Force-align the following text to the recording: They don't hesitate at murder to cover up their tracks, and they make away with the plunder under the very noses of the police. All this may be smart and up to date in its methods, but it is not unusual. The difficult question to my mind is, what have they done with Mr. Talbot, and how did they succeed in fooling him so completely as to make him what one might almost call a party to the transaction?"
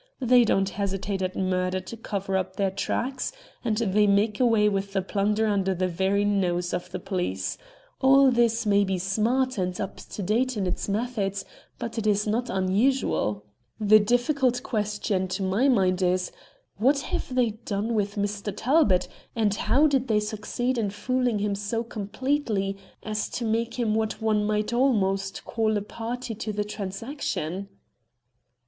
They 0.19 0.43
don't 0.45 0.67
hesitate 0.69 1.21
at 1.21 1.35
murder 1.35 1.79
to 1.79 1.95
cover 1.95 2.35
up 2.35 2.55
their 2.55 2.71
tracks, 2.71 3.31
and 3.63 3.77
they 3.77 4.07
make 4.07 4.39
away 4.39 4.67
with 4.67 4.93
the 4.93 5.01
plunder 5.03 5.45
under 5.45 5.75
the 5.75 5.87
very 5.87 6.25
noses 6.25 6.73
of 6.73 6.89
the 6.89 6.97
police. 6.97 7.55
All 8.01 8.31
this 8.31 8.65
may 8.65 8.83
be 8.83 8.97
smart 8.97 9.59
and 9.59 9.79
up 9.79 9.97
to 9.97 10.23
date 10.23 10.57
in 10.57 10.65
its 10.65 10.89
methods, 10.89 11.45
but 11.77 11.99
it 11.99 12.07
is 12.07 12.25
not 12.25 12.49
unusual. 12.49 13.45
The 13.79 13.99
difficult 13.99 14.63
question 14.63 15.27
to 15.27 15.43
my 15.43 15.67
mind 15.67 16.01
is, 16.01 16.31
what 16.77 17.01
have 17.01 17.35
they 17.35 17.51
done 17.63 17.93
with 17.93 18.15
Mr. 18.15 18.51
Talbot, 18.57 19.07
and 19.35 19.53
how 19.53 19.85
did 19.85 20.07
they 20.07 20.19
succeed 20.19 20.79
in 20.79 20.89
fooling 20.89 21.37
him 21.37 21.53
so 21.53 21.83
completely 21.83 22.75
as 23.03 23.29
to 23.29 23.45
make 23.45 23.75
him 23.75 23.93
what 23.93 24.19
one 24.19 24.45
might 24.47 24.73
almost 24.73 25.45
call 25.45 25.77
a 25.77 25.81
party 25.83 26.33
to 26.33 26.51
the 26.51 26.63
transaction?" 26.63 27.69